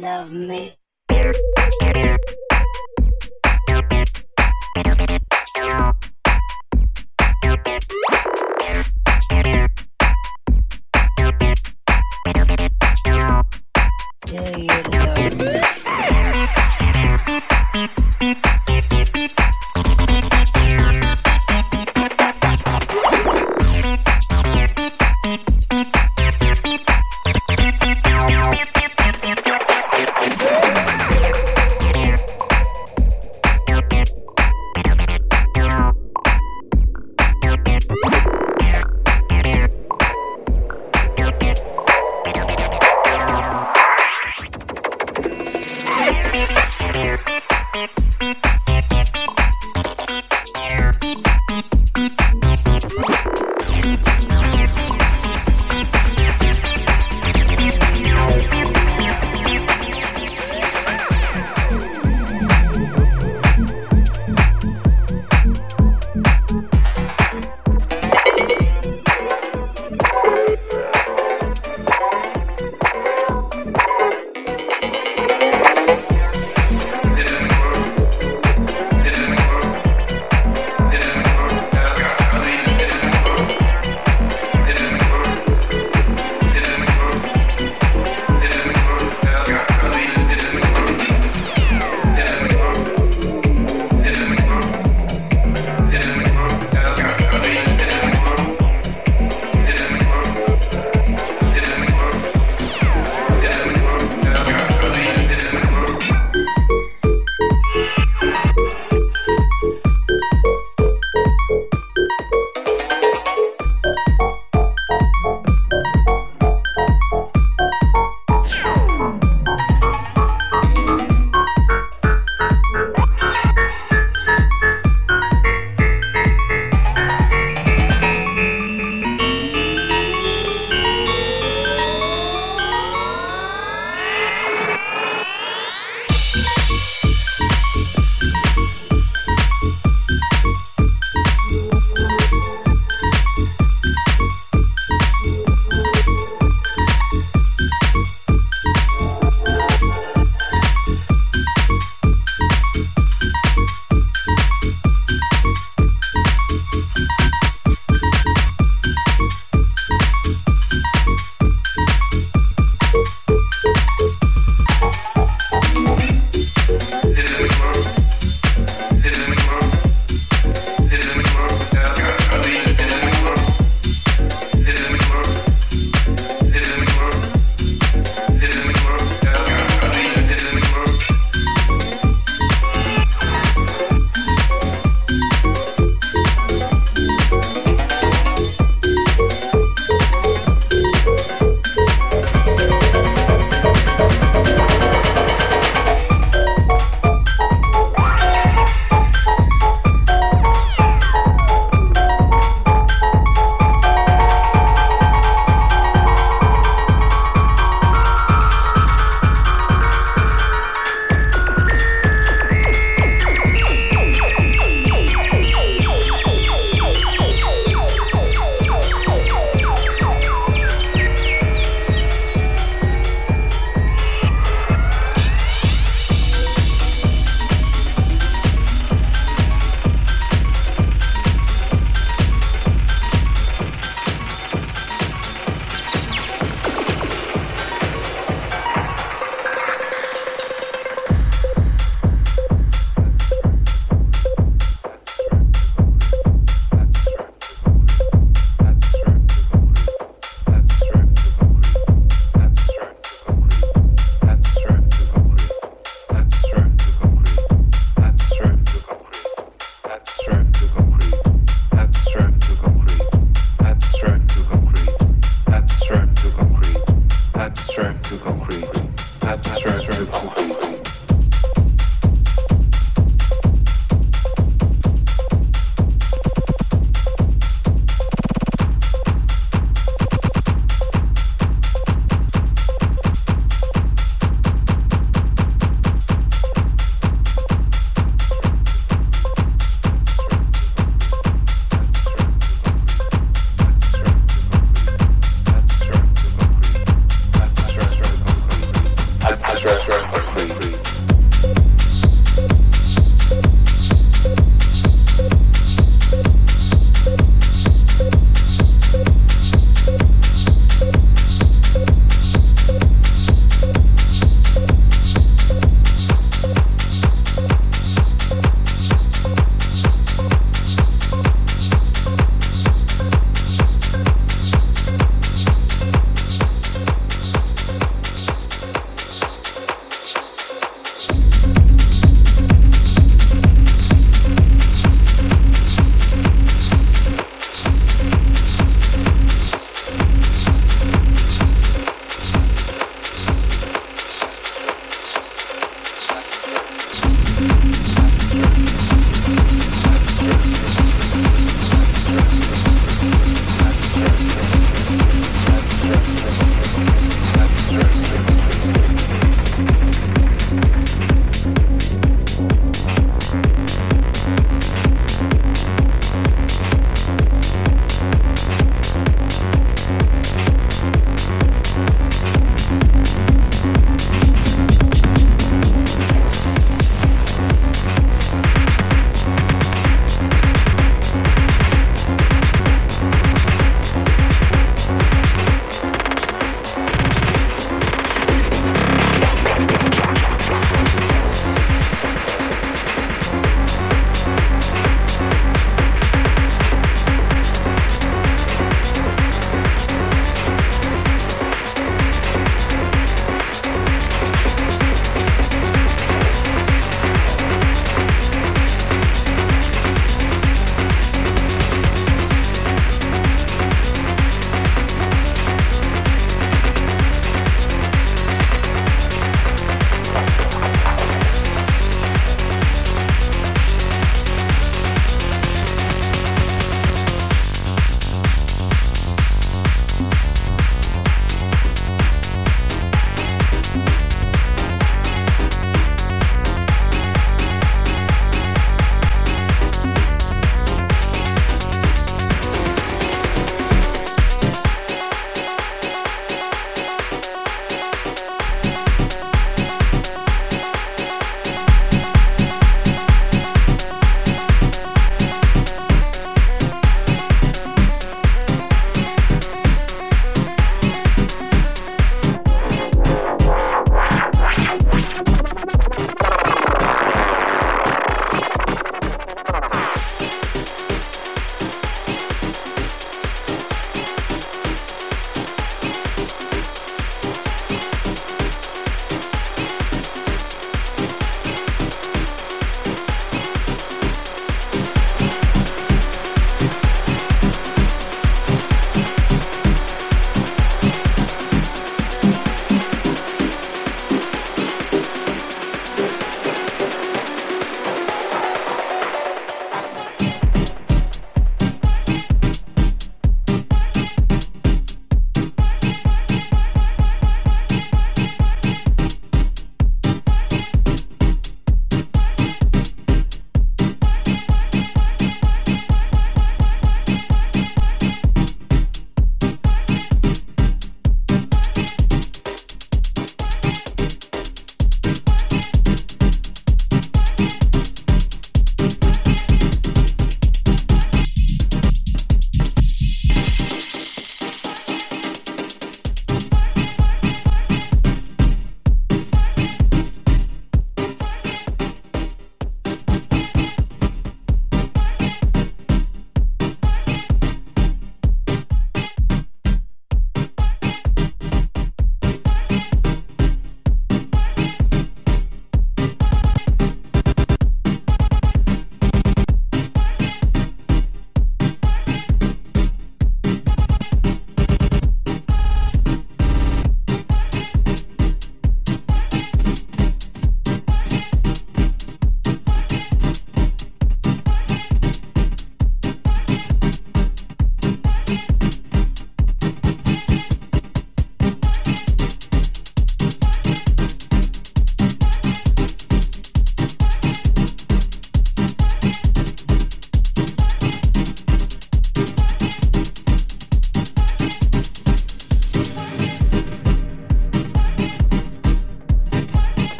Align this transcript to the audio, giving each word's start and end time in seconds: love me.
love 0.00 0.32
me. 0.32 0.79